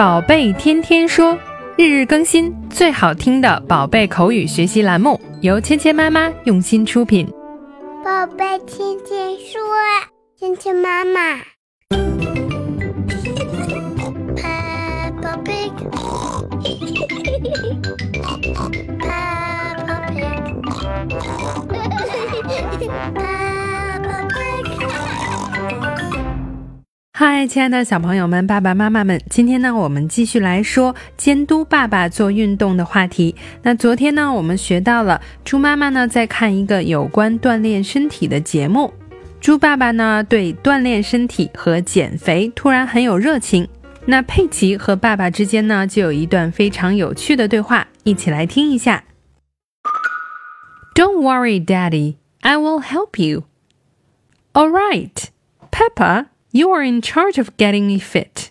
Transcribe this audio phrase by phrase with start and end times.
[0.00, 1.38] 宝贝天天说，
[1.76, 7.30] 日日更新，最好听的宝贝口语学习栏目，由芊芊妈妈用心出品。
[8.02, 9.60] 宝贝天天说，
[10.38, 11.36] 芊芊妈妈。
[14.40, 15.70] Peppa Pig.
[16.62, 17.82] Peppa Pig.
[22.72, 23.29] Peppa
[27.22, 33.36] 嗨，亲爱的小朋友们、爸爸妈妈们，今天呢，我们继续来说监督爸爸做运动的话题。
[33.62, 38.90] 那昨天呢，我们学到了猪妈妈呢在看一个有关锻炼身体的节目，
[39.38, 43.68] 猪爸爸呢对锻炼身体和减肥突然很有热情。
[44.06, 49.04] 那佩奇和爸爸之间呢就有一段非常有趣的对话，一起来听一下。
[50.94, 53.44] Don't worry, Daddy, I will help you.
[54.54, 55.24] All right,
[55.70, 56.28] Peppa.
[56.52, 58.48] You are in charge of getting me fit.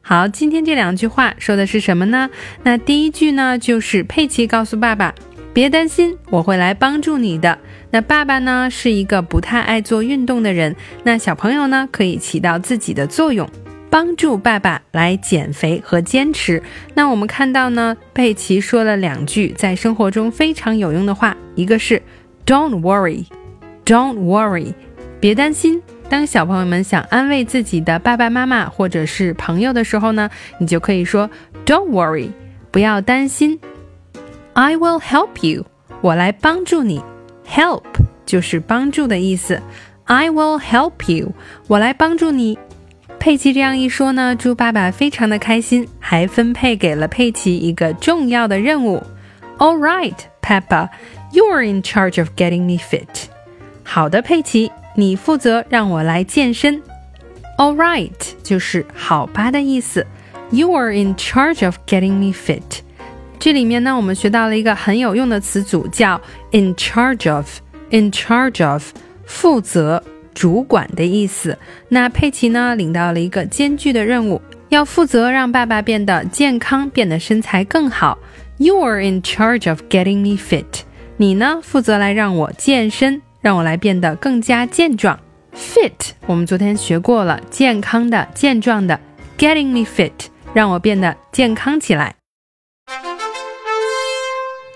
[0.00, 2.30] 好，今天这两句话说的是什么呢？
[2.62, 5.14] 那第一句呢，就是佩奇告诉爸爸
[5.52, 7.58] ：“别担心，我会来帮助你的。”
[7.92, 13.46] 那爸爸呢，是一个不太爱做运动的人，那小朋友呢，可以起到自己的作用，
[13.90, 16.62] 帮助爸爸来减肥和坚持。
[16.94, 22.02] 那我们看到呢，佩奇说了两句在生活中非常有用的话，一个是
[22.46, 23.26] “Don't worry,
[23.84, 24.72] don't worry”，
[25.20, 25.82] 别担心。
[26.10, 31.30] 当小朋友们想安慰自己的爸爸妈妈或者是朋友的时候呢，你就可以说
[31.64, 32.32] "Don't worry，
[32.72, 33.60] 不要担心。
[34.54, 35.64] I will help you，
[36.00, 37.00] 我来帮助你。
[37.48, 37.84] Help
[38.26, 39.62] 就是帮助的意思。
[40.04, 41.32] I will help you，
[41.68, 42.58] 我来帮助你。
[43.20, 49.00] 佩奇这样一说呢，猪爸爸非常的开心，还分配给了佩奇一个重要的任务。
[49.58, 53.28] All right, Peppa，you're in charge of getting me fit。
[53.84, 54.72] 好的，佩奇。
[55.00, 56.82] 你负责让我来健身
[57.56, 58.10] ，All right，
[58.42, 60.06] 就是好吧的意思。
[60.50, 62.82] You are in charge of getting me fit。
[63.38, 66.20] 这里面呢，我们学到了一个很有用的词组，叫
[66.52, 67.60] in charge of。
[67.88, 68.92] in charge of，
[69.24, 71.58] 负责、主管的意思。
[71.88, 78.18] 那佩奇呢，领到了一个艰巨的任务，要负责让爸爸变得健康，变得身材更好。
[78.58, 80.82] You are in charge of getting me fit。
[81.16, 83.22] 你呢，负责来让我健身。
[83.40, 85.20] 让我来变得更加健壮
[85.54, 85.92] ，fit。
[86.26, 89.00] 我们昨天学过了，健康的、健壮的
[89.38, 90.12] ，getting me fit，
[90.52, 92.14] 让我变得健康起来。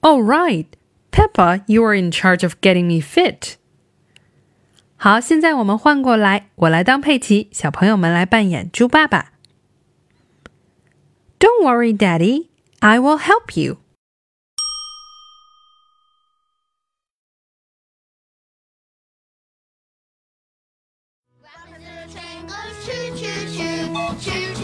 [0.00, 0.66] All right,
[1.10, 3.54] Peppa, you are in charge of getting me fit.
[4.96, 9.32] 好，现在我们换过来，我来当佩奇，小朋友们来扮演猪爸爸。
[11.40, 12.46] Don't worry, Daddy,
[12.78, 13.78] I will help you.
[24.21, 24.54] Cheers.